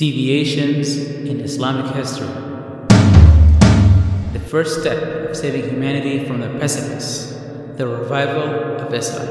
[0.00, 2.26] Deviations in Islamic History.
[4.32, 7.38] The first step of saving humanity from the precipice,
[7.76, 9.26] the revival of Islam.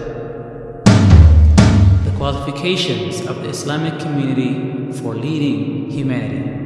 [2.05, 6.58] The qualifications of the Islamic community for leading humanity.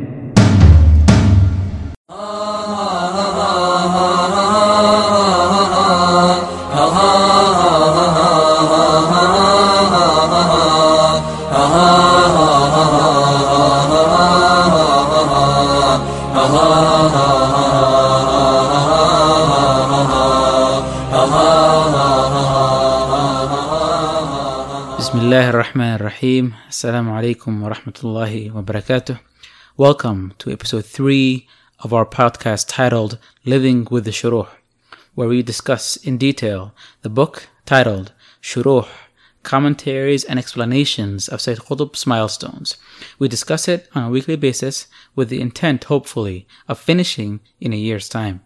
[25.24, 26.56] Bismillah ar-Rahman ar-Rahim.
[26.68, 29.18] Assalamu alaikum wa.
[29.78, 31.48] Welcome to episode 3
[31.80, 34.50] of our podcast titled Living with the Shuruh,
[35.16, 38.86] where we discuss in detail the book titled Shuruh,
[39.44, 42.76] Commentaries and Explanations of Sayyid Qutb's Milestones.
[43.18, 47.78] We discuss it on a weekly basis with the intent, hopefully, of finishing in a
[47.78, 48.44] year's time.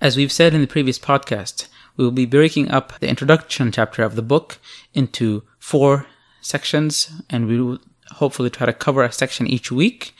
[0.00, 4.02] As we've said in the previous podcast, we will be breaking up the introduction chapter
[4.02, 4.58] of the book
[4.92, 6.06] into four
[6.40, 7.78] sections, and we will
[8.12, 10.14] hopefully try to cover a section each week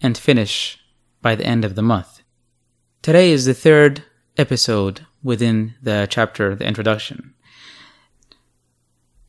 [0.00, 0.78] and finish
[1.22, 2.22] by the end of the month.
[3.02, 4.04] Today is the third
[4.36, 7.34] episode within the chapter, the introduction.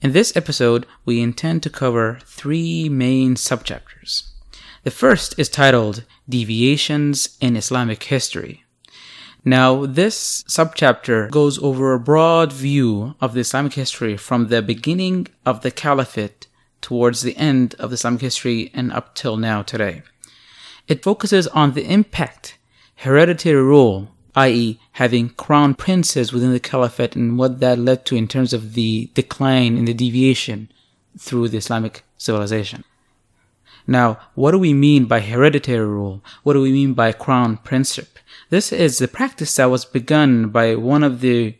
[0.01, 4.29] In this episode, we intend to cover three main subchapters.
[4.83, 8.63] The first is titled Deviations in Islamic History.
[9.45, 15.27] Now, this subchapter goes over a broad view of the Islamic history from the beginning
[15.45, 16.47] of the Caliphate
[16.81, 20.01] towards the end of the Islamic history and up till now today.
[20.87, 22.57] It focuses on the impact
[22.95, 28.27] hereditary rule, i.e., having crown princes within the Caliphate and what that led to in
[28.27, 30.69] terms of the decline in the deviation
[31.17, 32.83] through the Islamic civilization.
[33.87, 36.21] Now, what do we mean by hereditary rule?
[36.43, 38.18] What do we mean by crown princeship?
[38.49, 41.55] This is the practice that was begun by one of the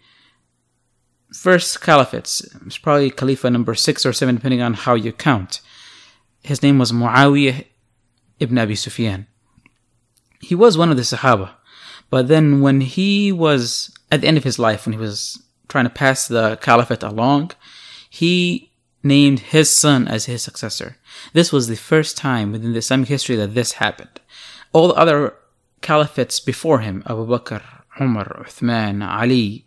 [1.32, 2.44] first caliphates.
[2.66, 5.62] It's probably Khalifa number six or seven, depending on how you count.
[6.42, 7.66] His name was Muawiyah
[8.40, 9.28] ibn Abi Sufyan.
[10.42, 11.52] He was one of the Sahaba.
[12.10, 15.86] But then when he was at the end of his life, when he was trying
[15.86, 17.52] to pass the caliphate along,
[18.10, 18.72] he
[19.04, 20.98] named his son as his successor.
[21.34, 24.20] This was the first time within the Islamic history that this happened.
[24.74, 25.36] All the other
[25.82, 27.62] caliphates before him, Abu Bakr,
[28.00, 29.66] Umar, Uthman, Ali,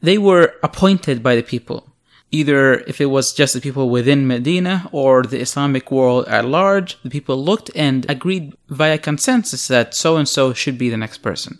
[0.00, 1.92] they were appointed by the people.
[2.32, 7.00] Either if it was just the people within Medina or the Islamic world at large,
[7.02, 11.18] the people looked and agreed via consensus that so and so should be the next
[11.18, 11.58] person.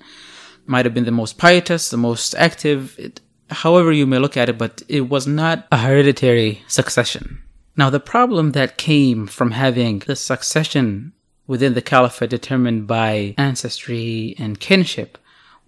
[0.66, 3.20] Might have been the most pietous, the most active, it,
[3.50, 7.42] however you may look at it, but it was not a hereditary succession.
[7.76, 11.12] Now, the problem that came from having the succession
[11.46, 15.18] within the caliphate determined by ancestry and kinship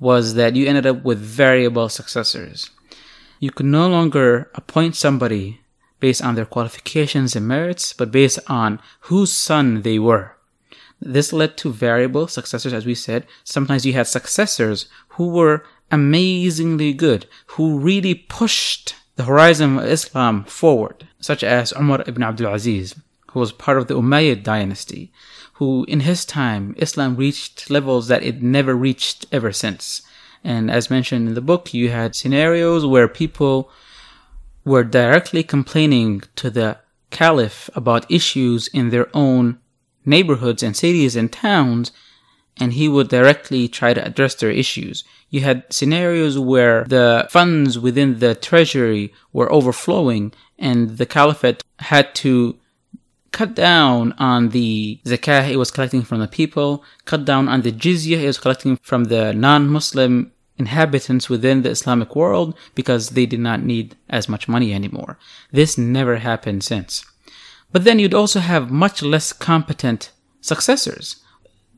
[0.01, 2.71] was that you ended up with variable successors.
[3.41, 5.61] You could no longer appoint somebody
[6.01, 10.37] based on their qualifications and merits, but based on whose son they were.
[11.01, 13.27] This led to variable successors, as we said.
[13.45, 20.45] Sometimes you had successors who were amazingly good, who really pushed the horizon of Islam
[20.45, 22.95] forward, such as Umar ibn Abdul Aziz,
[23.39, 25.13] was part of the Umayyad dynasty,
[25.55, 30.03] who in his time, Islam reached levels that it never reached ever since.
[30.45, 33.71] And as mentioned in the book, you had scenarios where people
[34.65, 36.79] were directly complaining to the
[37.11, 39.59] caliph about issues in their own
[40.05, 41.91] neighborhoods and cities and towns,
[42.57, 45.05] and he would directly try to address their issues.
[45.31, 52.15] You had scenarios where the funds within the treasury were overflowing, and the caliphate had
[52.17, 52.59] to
[53.33, 57.73] cut down on the zakah it was collecting from the people, cut down on the
[57.73, 63.41] jizya it was collecting from the non-Muslim inhabitants within the Islamic world because they did
[63.41, 65.19] not need as much money anymore.
[65.53, 67.05] This never happened since.
[67.71, 70.11] But then you'd also have much less competent
[70.41, 71.17] successors.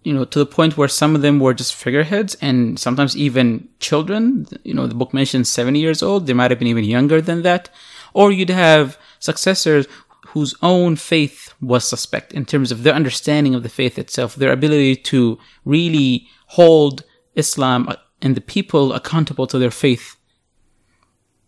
[0.02, 3.68] You know, to the point where some of them were just figureheads and sometimes even
[3.80, 4.46] children.
[4.64, 6.26] You know, the book mentions 70 years old.
[6.26, 7.68] They might have been even younger than that.
[8.14, 9.86] Or you'd have successors
[10.32, 14.52] whose own faith was suspect in terms of their understanding of the faith itself, their
[14.52, 17.04] ability to really hold
[17.34, 20.16] Islam uh, and the people accountable to their faith.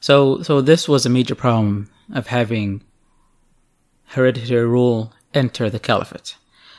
[0.00, 2.82] So, so this was a major problem of having
[4.06, 6.37] hereditary rule enter the caliphate.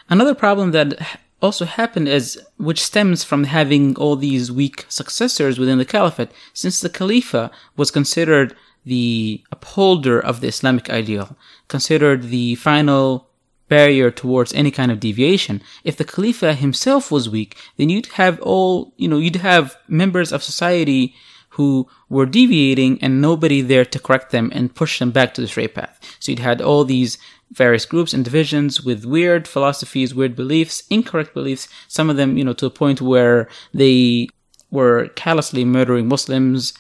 [0.10, 5.78] Another problem that also happened as which stems from having all these weak successors within
[5.78, 8.56] the caliphate, since the Khalifa was considered
[8.86, 11.38] the upholder of the Islamic ideal,
[11.68, 13.28] considered the final
[13.68, 15.62] barrier towards any kind of deviation.
[15.84, 20.31] If the Khalifa himself was weak, then you'd have all, you know, you'd have members
[20.31, 21.16] of society
[21.50, 25.48] who were deviating and nobody there to correct them and push them back to the
[25.48, 26.00] straight path.
[26.19, 27.18] So you'd had all these
[27.54, 32.44] various groups and divisions with weird philosophies, weird beliefs, incorrect beliefs, some of them, you
[32.44, 34.28] know, to a point where they
[34.72, 36.74] were callously murdering Muslims,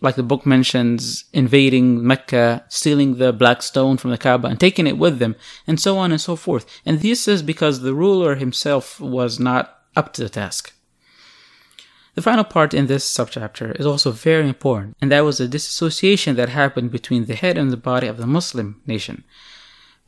[0.00, 4.86] like the book mentions, invading Mecca, stealing the black stone from the Kaaba and taking
[4.86, 5.36] it with them,
[5.66, 6.66] and so on and so forth.
[6.84, 10.72] And this is because the ruler himself was not up to the task.
[12.14, 16.34] The final part in this subchapter is also very important, and that was the disassociation
[16.36, 19.22] that happened between the head and the body of the Muslim nation.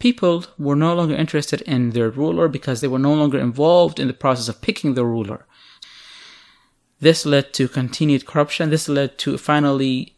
[0.01, 4.09] People were no longer interested in their ruler because they were no longer involved in
[4.09, 5.47] the process of picking the ruler.
[7.01, 8.71] This led to continued corruption.
[8.71, 10.17] This led to finally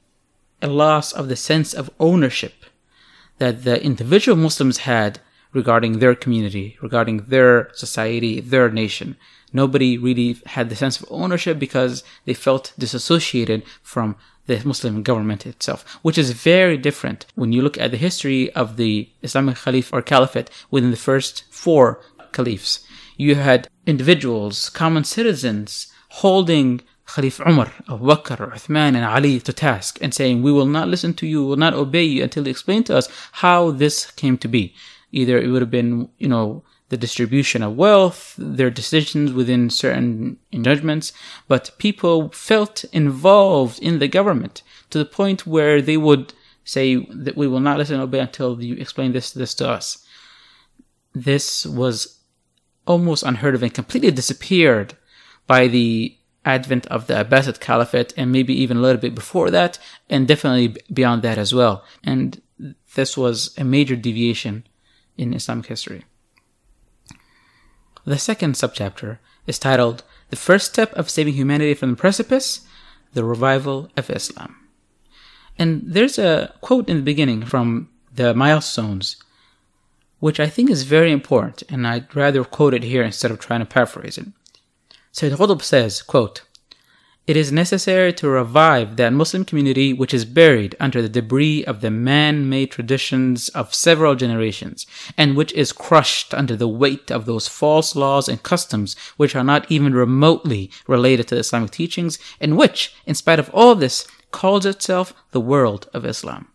[0.63, 2.55] a loss of the sense of ownership
[3.39, 5.21] that the individual Muslims had
[5.53, 9.17] regarding their community, regarding their society, their nation.
[9.53, 14.17] Nobody really had the sense of ownership because they felt disassociated from
[14.47, 18.77] the Muslim government itself, which is very different when you look at the history of
[18.77, 22.01] the Islamic Caliph or Caliphate within the first four
[22.33, 22.85] caliphs.
[23.17, 29.99] You had individuals, common citizens, holding Khalif Umar, Abu Bakr, Uthman, and Ali to task
[30.01, 32.51] and saying, We will not listen to you, we will not obey you until you
[32.51, 34.75] explain to us how this came to be.
[35.11, 40.37] Either it would have been, you know, the distribution of wealth, their decisions within certain
[40.53, 41.11] judgments,
[41.49, 46.35] but people felt involved in the government to the point where they would
[46.65, 50.07] say that we will not listen and obey until you explain this this to us.
[51.15, 52.19] This was
[52.87, 54.95] almost unheard of and completely disappeared
[55.47, 56.15] by the
[56.45, 59.79] advent of the Abbasid Caliphate and maybe even a little bit before that
[60.11, 61.85] and definitely beyond that as well.
[62.05, 62.43] And
[62.95, 64.67] this was a major deviation
[65.17, 66.05] in Islamic history.
[68.05, 72.67] The second subchapter is titled The First Step of Saving Humanity from the Precipice
[73.13, 74.57] The Revival of Islam.
[75.57, 79.17] And there's a quote in the beginning from the milestones,
[80.19, 83.61] which I think is very important, and I'd rather quote it here instead of trying
[83.61, 84.27] to paraphrase it.
[85.13, 86.43] Sayyid Qutb says, quote,
[87.25, 91.81] it is necessary to revive that Muslim community which is buried under the debris of
[91.81, 94.87] the man-made traditions of several generations,
[95.17, 99.45] and which is crushed under the weight of those false laws and customs which are
[99.45, 104.67] not even remotely related to Islamic teachings, and which, in spite of all this, calls
[104.67, 106.49] itself the world of Islam.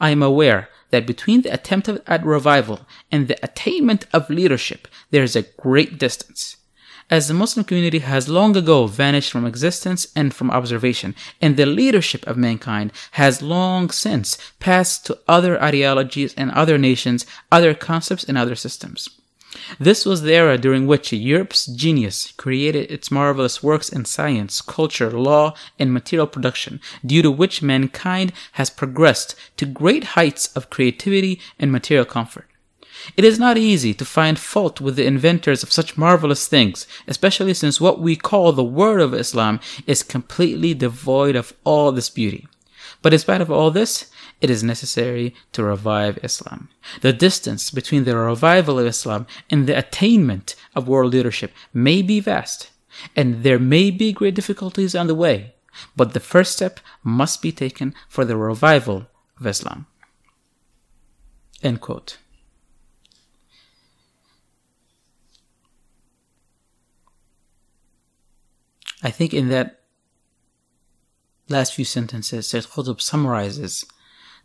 [0.00, 2.80] I am aware that between the attempt at revival
[3.12, 6.56] and the attainment of leadership, there is a great distance
[7.10, 11.66] as the Muslim community has long ago vanished from existence and from observation, and the
[11.66, 18.24] leadership of mankind has long since passed to other ideologies and other nations, other concepts
[18.24, 19.08] and other systems.
[19.78, 25.10] This was the era during which Europe's genius created its marvelous works in science, culture,
[25.10, 31.40] law, and material production, due to which mankind has progressed to great heights of creativity
[31.58, 32.46] and material comfort.
[33.16, 37.54] It is not easy to find fault with the inventors of such marvelous things, especially
[37.54, 42.46] since what we call the word of Islam is completely devoid of all this beauty.
[43.02, 44.10] But in spite of all this,
[44.40, 46.68] it is necessary to revive Islam.
[47.00, 52.20] The distance between the revival of Islam and the attainment of world leadership may be
[52.20, 52.70] vast,
[53.16, 55.54] and there may be great difficulties on the way,
[55.96, 59.06] but the first step must be taken for the revival
[59.38, 59.86] of Islam.
[61.62, 62.18] End quote.
[69.02, 69.80] I think in that
[71.48, 73.84] last few sentences, Sayyid Qutb summarizes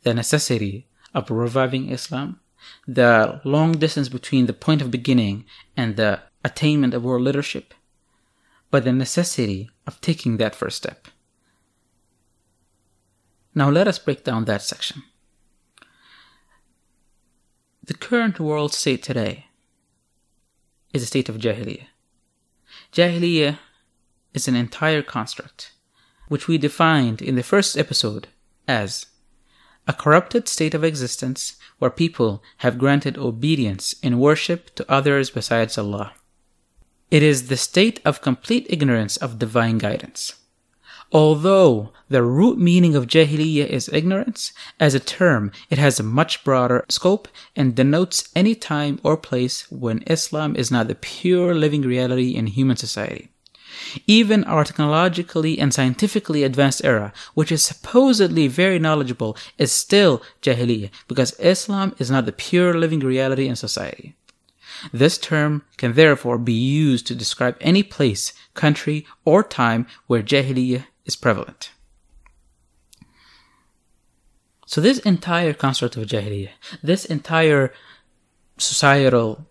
[0.03, 2.39] the necessity of reviving Islam,
[2.87, 5.45] the long distance between the point of beginning
[5.75, 7.73] and the attainment of world leadership,
[8.71, 11.07] but the necessity of taking that first step.
[13.53, 15.03] Now let us break down that section.
[17.83, 19.45] The current world state today
[20.93, 21.87] is a state of Jahiliyyah.
[22.91, 23.57] Jahiliyyah
[24.37, 25.71] is an entire construct,
[26.27, 28.27] which we defined in the first episode
[28.67, 29.07] as
[29.87, 35.77] a corrupted state of existence where people have granted obedience in worship to others besides
[35.77, 36.13] Allah.
[37.09, 40.21] It is the state of complete ignorance of divine guidance.
[41.11, 46.43] Although the root meaning of Jahiliyyah is ignorance, as a term, it has a much
[46.43, 51.83] broader scope and denotes any time or place when Islam is not the pure living
[51.83, 53.31] reality in human society.
[54.05, 60.91] Even our technologically and scientifically advanced era, which is supposedly very knowledgeable, is still Jahiliyyah
[61.07, 64.15] because Islam is not the pure living reality in society.
[64.93, 70.85] This term can therefore be used to describe any place, country, or time where Jahiliyyah
[71.05, 71.71] is prevalent.
[74.65, 76.49] So this entire construct of Jahiliyyah,
[76.83, 77.73] this entire
[78.57, 79.47] societal,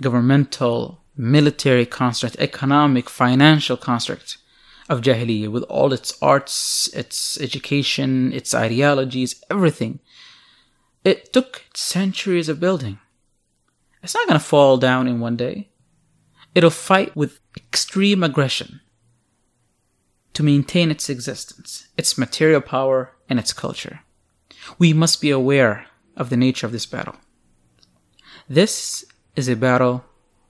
[0.00, 4.38] governmental, military construct, economic, financial construct
[4.88, 9.98] of Jahiliyyah with all its arts, its education, its ideologies, everything.
[11.04, 12.98] It took centuries of building.
[14.02, 15.68] It's not going to fall down in one day.
[16.54, 18.80] It'll fight with extreme aggression
[20.34, 24.00] to maintain its existence, its material power, and its culture.
[24.78, 27.16] We must be aware of the nature of this battle.
[28.48, 29.04] This
[29.36, 30.04] is a battle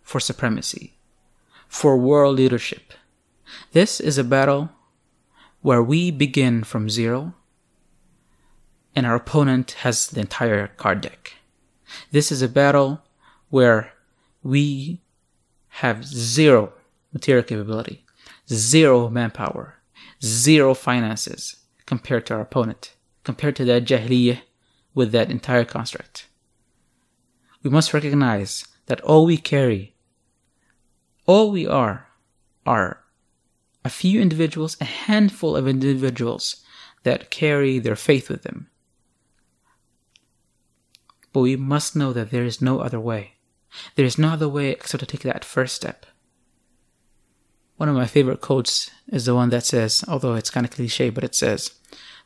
[0.08, 0.94] for supremacy,
[1.68, 2.94] for world leadership.
[3.72, 4.70] This is a battle
[5.60, 7.34] where we begin from zero
[8.96, 11.34] and our opponent has the entire card deck.
[12.10, 13.02] This is a battle
[13.50, 13.92] where
[14.42, 15.02] we
[15.82, 16.72] have zero
[17.12, 18.06] material capability,
[18.50, 19.74] zero manpower,
[20.24, 24.40] zero finances compared to our opponent, compared to that Jahiliyyah
[24.94, 26.28] with that entire construct.
[27.62, 29.92] We must recognize that all we carry
[31.28, 32.08] all we are
[32.66, 33.04] are
[33.84, 36.64] a few individuals, a handful of individuals
[37.04, 38.68] that carry their faith with them.
[41.32, 43.34] But we must know that there is no other way.
[43.94, 46.06] There is no other way except to take that first step.
[47.76, 51.10] One of my favorite quotes is the one that says, although it's kind of cliche,
[51.10, 51.74] but it says,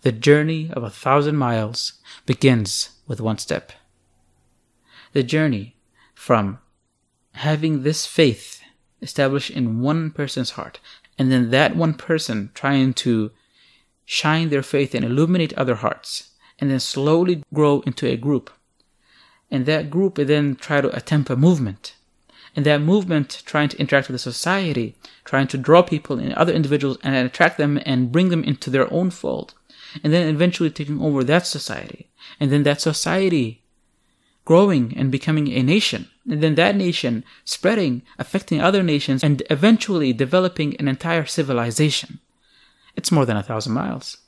[0.03, 1.95] The journey of a thousand miles
[2.25, 3.73] begins with one step.
[5.13, 5.77] The journey
[6.15, 6.61] from
[7.33, 8.62] having this faith
[9.03, 10.81] established in one person's heart,
[11.19, 13.31] and then that one person trying to
[14.05, 18.51] shine their faith and illuminate other hearts, and then slowly grow into a group.
[19.51, 21.95] And that group then try to attempt a movement.
[22.55, 24.95] And that movement trying to interact with the society,
[25.25, 28.93] trying to draw people and other individuals and attract them and bring them into their
[28.93, 29.55] own fold.
[30.03, 32.09] And then eventually taking over that society.
[32.39, 33.62] And then that society
[34.45, 40.13] growing and becoming a nation, and then that nation spreading, affecting other nations, and eventually
[40.13, 42.19] developing an entire civilization.
[42.97, 44.19] It's more than a thousand miles.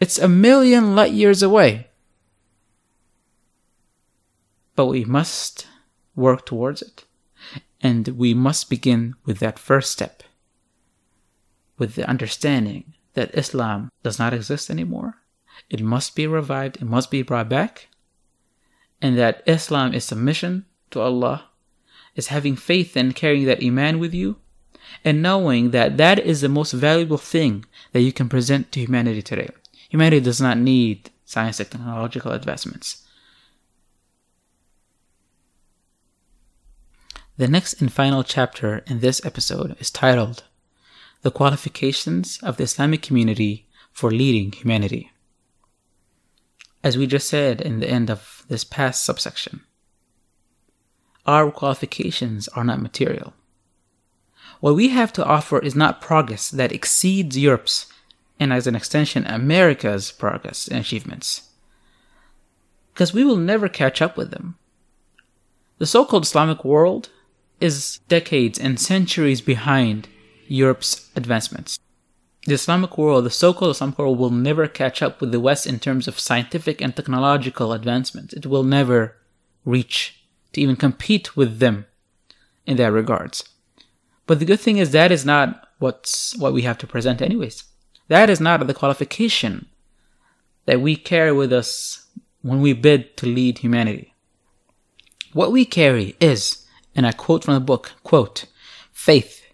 [0.00, 1.88] It's a million light years away.
[4.76, 5.66] But we must
[6.14, 7.04] work towards it.
[7.80, 10.22] And we must begin with that first step.
[11.78, 15.16] With the understanding that Islam does not exist anymore.
[15.70, 17.88] It must be revived, it must be brought back
[19.00, 21.44] and that Islam is submission to Allah,
[22.14, 24.36] is having faith and carrying that Iman with you,
[25.04, 29.22] and knowing that that is the most valuable thing that you can present to humanity
[29.22, 29.48] today.
[29.88, 33.04] Humanity does not need science and technological advancements.
[37.36, 40.42] The next and final chapter in this episode is titled
[41.22, 45.12] The Qualifications of the Islamic Community for Leading Humanity.
[46.82, 49.62] As we just said in the end of this past subsection,
[51.26, 53.34] our qualifications are not material.
[54.60, 57.86] What we have to offer is not progress that exceeds Europe's
[58.40, 61.50] and, as an extension, America's progress and achievements.
[62.92, 64.56] Because we will never catch up with them.
[65.78, 67.10] The so called Islamic world
[67.60, 70.08] is decades and centuries behind
[70.46, 71.78] Europe's advancements.
[72.44, 75.66] The Islamic world, the so called Islamic world, will never catch up with the West
[75.66, 78.32] in terms of scientific and technological advancement.
[78.32, 79.16] It will never
[79.64, 81.86] reach to even compete with them
[82.66, 83.44] in that regards.
[84.26, 87.64] But the good thing is that is not what's what we have to present anyways.
[88.08, 89.66] That is not the qualification
[90.66, 92.06] that we carry with us
[92.42, 94.14] when we bid to lead humanity.
[95.32, 98.46] What we carry is, and I quote from the book, quote,
[98.92, 99.44] faith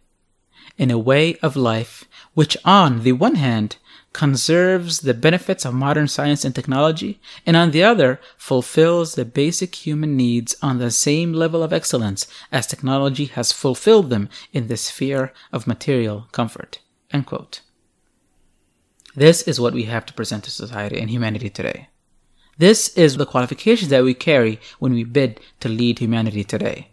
[0.76, 3.76] in a way of life which on the one hand
[4.12, 9.74] conserves the benefits of modern science and technology, and on the other fulfills the basic
[9.74, 14.76] human needs on the same level of excellence as technology has fulfilled them in the
[14.76, 16.78] sphere of material comfort.
[19.16, 21.88] This is what we have to present to society and humanity today.
[22.56, 26.88] This is the qualifications that we carry when we bid to lead humanity today.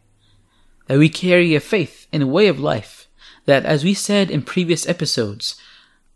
[0.88, 3.01] That we carry a faith in a way of life
[3.46, 5.56] that, as we said in previous episodes,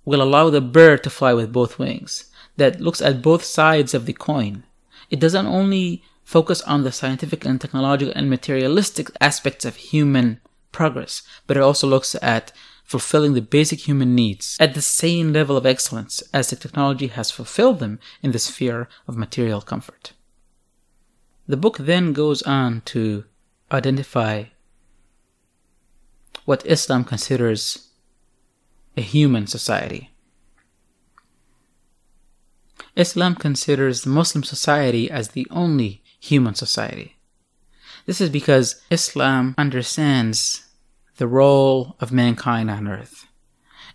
[0.04, 4.06] will allow the bird to fly with both wings, that looks at both sides of
[4.06, 4.64] the coin.
[5.10, 10.40] It doesn't only focus on the scientific and technological and materialistic aspects of human
[10.72, 12.52] progress, but it also looks at
[12.84, 17.32] fulfilling the basic human needs at the same level of excellence as the technology has
[17.32, 20.14] fulfilled them in the sphere of material comfort.
[21.48, 23.26] The book then goes on to
[23.72, 24.46] identify
[26.46, 27.90] what Islam considers
[28.96, 30.12] a human society.
[32.96, 37.18] Islam considers the Muslim society as the only human society.
[38.06, 40.66] This is because Islam understands
[41.18, 43.26] the role of mankind on earth.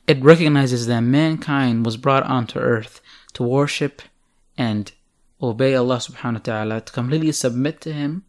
[0.07, 3.01] It recognizes that mankind was brought onto earth
[3.35, 4.03] to worship
[4.59, 4.93] and
[5.41, 8.25] obey Allah subhanahu wa ta'ala, to completely submit to Him,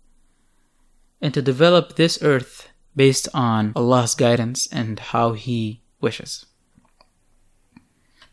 [1.22, 6.46] and to develop this earth based on Allah's guidance and how He wishes.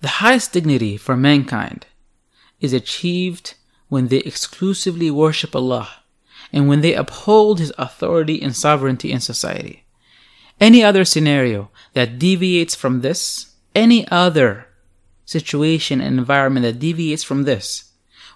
[0.00, 1.86] The highest dignity for mankind
[2.60, 3.54] is achieved
[3.88, 5.88] when they exclusively worship Allah
[6.52, 9.84] and when they uphold His authority and sovereignty in society.
[10.60, 14.66] Any other scenario that deviates from this, any other
[15.24, 17.92] situation and environment that deviates from this,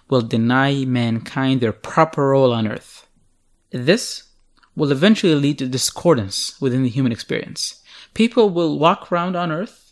[0.09, 3.07] will deny mankind their proper role on earth.
[3.71, 4.23] This
[4.75, 7.81] will eventually lead to discordance within the human experience.
[8.13, 9.83] People will walk around on earth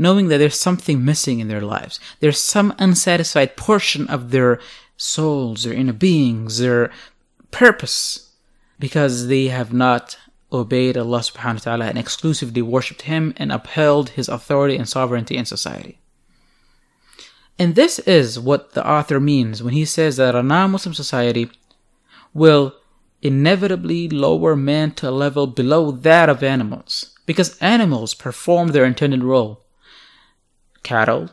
[0.00, 2.00] knowing that there's something missing in their lives.
[2.20, 4.58] There's some unsatisfied portion of their
[4.96, 6.90] souls, their inner beings, their
[7.50, 8.32] purpose,
[8.78, 10.16] because they have not
[10.50, 15.36] obeyed Allah subhanahu wa ta'ala and exclusively worshipped Him and upheld His authority and sovereignty
[15.36, 15.98] in society.
[17.58, 21.50] And this is what the author means when he says that a non Muslim society
[22.32, 22.74] will
[23.22, 29.22] inevitably lower man to a level below that of animals, because animals perform their intended
[29.22, 29.64] role.
[30.82, 31.30] Cattle,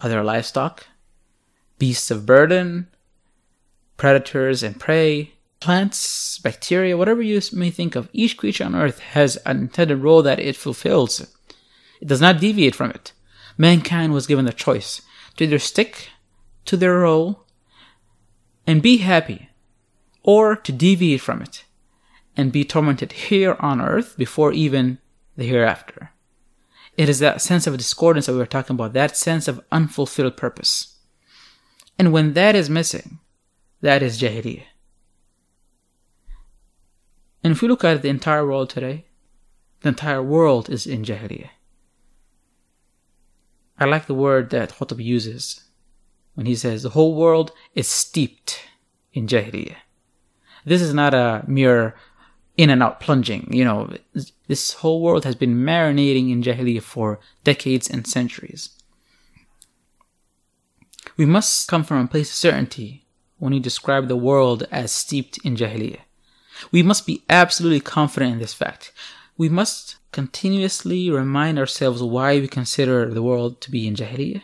[0.00, 0.86] other livestock,
[1.78, 2.88] beasts of burden,
[3.96, 9.36] predators and prey, plants, bacteria, whatever you may think of, each creature on earth has
[9.46, 11.20] an intended role that it fulfills.
[12.00, 13.12] It does not deviate from it.
[13.56, 15.02] Mankind was given the choice
[15.36, 16.08] to either stick
[16.64, 17.46] to their role
[18.66, 19.50] and be happy
[20.22, 21.64] or to deviate from it
[22.36, 24.98] and be tormented here on earth before even
[25.36, 26.10] the hereafter.
[26.96, 30.36] It is that sense of discordance that we were talking about, that sense of unfulfilled
[30.36, 30.98] purpose.
[31.98, 33.18] And when that is missing,
[33.80, 34.64] that is Jahiliyyah.
[37.44, 39.06] And if we look at the entire world today,
[39.80, 41.50] the entire world is in Jahiliyyah.
[43.78, 45.64] I like the word that Qutb uses
[46.34, 48.60] when he says the whole world is steeped
[49.12, 49.76] in Jahiliyyah.
[50.64, 51.94] This is not a mere
[52.56, 53.48] in and out plunging.
[53.52, 53.96] You know,
[54.46, 58.70] this whole world has been marinating in Jahiliyyah for decades and centuries.
[61.16, 63.04] We must come from a place of certainty
[63.38, 66.00] when we describe the world as steeped in Jahiliyyah.
[66.70, 68.92] We must be absolutely confident in this fact.
[69.36, 74.42] We must continuously remind ourselves why we consider the world to be in Jahiliyyah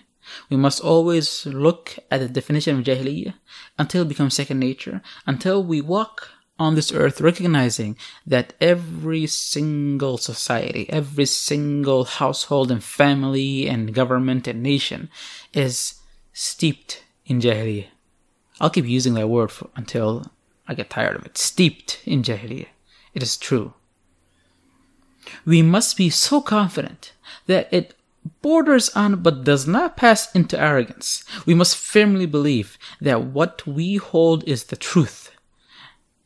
[0.50, 3.34] we must always look at the definition of Jahiliyyah
[3.78, 10.18] until it becomes second nature, until we walk on this earth recognizing that every single
[10.18, 15.08] society, every single household and family and government and nation
[15.52, 15.94] is
[16.32, 17.86] steeped in Jahiliyyah.
[18.60, 20.32] I'll keep using that word for, until
[20.66, 21.38] I get tired of it.
[21.38, 22.66] Steeped in Jahiliyyah.
[23.14, 23.74] It is true.
[25.44, 27.12] We must be so confident
[27.46, 27.94] that it
[28.42, 31.24] borders on but does not pass into arrogance.
[31.46, 35.32] We must firmly believe that what we hold is the truth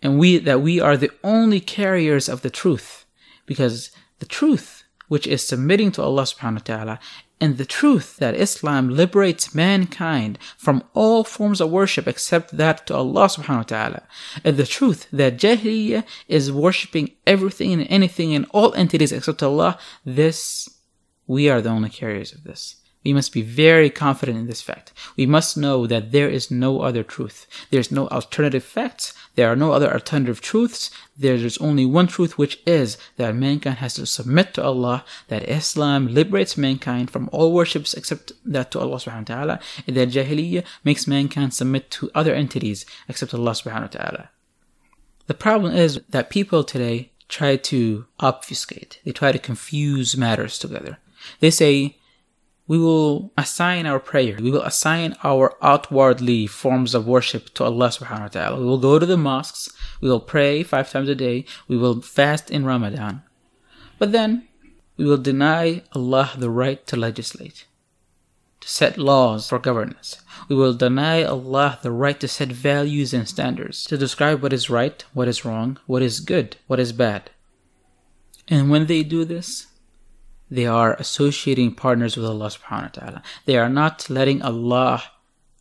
[0.03, 3.07] and we that we are the only carriers of the truth
[3.47, 7.01] because the truth which is submitting to Allah subhanahu wa ta'ala
[7.41, 12.95] and the truth that Islam liberates mankind from all forms of worship except that to
[12.95, 14.03] Allah subhanahu wa ta'ala
[14.45, 19.79] and the truth that Jahiliyyah is worshipping everything and anything and all entities except Allah
[20.05, 20.69] this
[21.27, 22.77] we are the only carriers of this.
[23.05, 24.93] We must be very confident in this fact.
[25.17, 27.47] We must know that there is no other truth.
[27.71, 29.13] There is no alternative facts.
[29.35, 30.91] There are no other alternative truths.
[31.19, 35.49] There is only one truth, which is that mankind has to submit to Allah, that
[35.49, 40.11] Islam liberates mankind from all worships except that to Allah subhanahu wa ta'ala, and that
[40.11, 44.31] Jahiliyyah makes mankind submit to other entities except Allah subhanahu wa ta'ala.
[45.27, 49.01] The problem is that people today try to obfuscate.
[49.05, 50.99] They try to confuse matters together.
[51.41, 51.97] They say,
[52.69, 57.89] we will assign our prayer, we will assign our outwardly forms of worship to Allah
[57.89, 58.59] subhanahu wa ta'ala.
[58.61, 59.69] We will go to the mosques,
[60.01, 63.23] we will pray five times a day, we will fast in Ramadan.
[63.99, 64.49] But then
[64.97, 67.67] we will deny Allah the right to legislate,
[68.61, 70.23] to set laws for governance.
[70.49, 74.71] We will deny Allah the right to set values and standards, to describe what is
[74.71, 77.31] right, what is wrong, what is good, what is bad.
[78.49, 79.67] And when they do this,
[80.53, 83.23] they are associating partners with Allah subhanahu wa ta'ala.
[83.49, 85.03] They are not letting Allah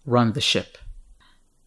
[0.06, 0.77] run the ship.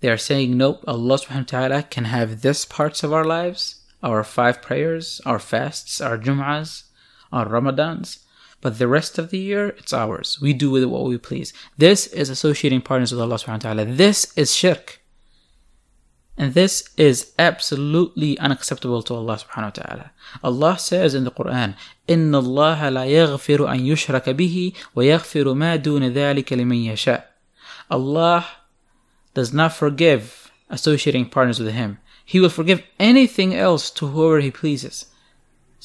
[0.00, 3.80] They are saying, nope, Allah subhanahu wa ta'ala can have this parts of our lives.
[4.04, 6.84] our five prayers, our fasts, our Jum'ahs,
[7.32, 8.18] our Ramadans.
[8.60, 10.38] But the rest of the year, it's ours.
[10.40, 11.52] We do with it what we please.
[11.76, 13.84] This is associating partners with Allah subhanahu wa ta'ala.
[13.86, 15.00] This is shirk.
[16.37, 20.11] And this is absolutely unacceptable to Allah subhanahu wa ta'ala.
[20.41, 21.75] Allah says in the Quran,
[22.07, 27.23] إِنَّ اللَّهَ لَا يَغْفِرُ أَن يُشْرَكَ بِهِ وَيَغْفِرُ مَا دُونَ ذَلِكَ لِمَن يَشَاءُ
[27.91, 28.47] Allah
[29.33, 31.97] does not forgive associating partners with Him.
[32.23, 35.07] He will forgive anything else to whoever He pleases.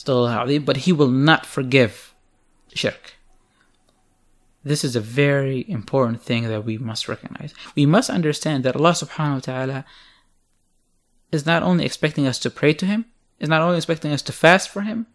[0.07, 2.15] But He will not forgive
[2.75, 3.15] shirk.
[4.63, 7.53] This is a very important thing that we must recognize.
[7.75, 9.85] We must understand that Allah subhanahu wa ta'ala
[11.32, 13.06] is not only expecting us to pray to Him,
[13.40, 15.06] is not only expecting us to fast for Him,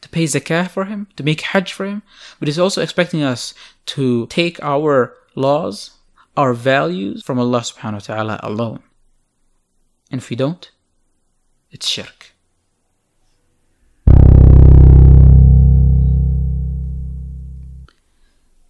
[0.00, 2.02] to pay zakah for Him, to make hajj for Him,
[2.38, 3.54] but He's also expecting us
[3.86, 5.92] to take our laws,
[6.36, 8.82] our values from Allah subhanahu wa ta'ala alone.
[10.10, 10.70] And if we don't,
[11.70, 12.34] it's shirk.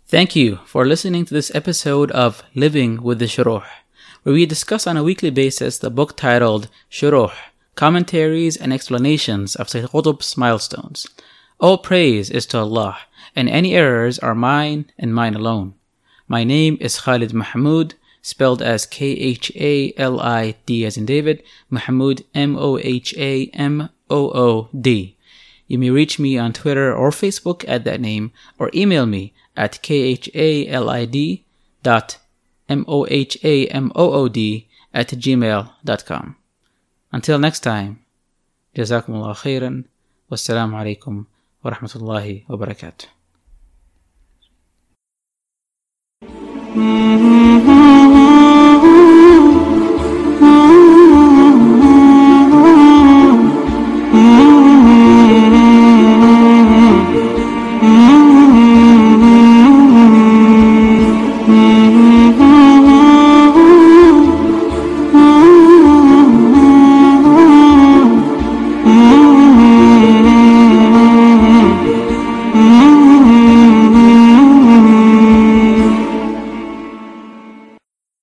[0.07, 3.65] Thank you for listening to this episode of Living with the Shuruh,
[4.25, 7.33] where we discuss on a weekly basis the book titled Shuruh,
[7.75, 11.07] Commentaries and Explanations of Sayyid Qutb's Milestones.
[11.61, 12.97] All praise is to Allah,
[13.37, 15.75] and any errors are mine and mine alone.
[16.27, 21.05] My name is Khalid Mohamood, spelled as K H A L I D as in
[21.05, 25.19] David, Mahmoud M O H A M O O D.
[25.67, 29.83] You may reach me on Twitter or Facebook at that name, or email me at
[29.83, 30.31] khalid
[31.83, 32.17] dot
[32.70, 34.40] m-o-h-a-m-o-o-d
[34.94, 36.26] at gmail.com.
[37.12, 37.94] Until next time,
[38.78, 39.84] جزاكم الله خيرا
[40.32, 41.24] والسلام عليكم
[41.64, 43.08] ورحمة الله وبركاته.
[46.76, 47.83] Mm-hmm.